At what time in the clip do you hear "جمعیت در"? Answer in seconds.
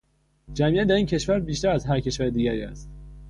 0.53-0.95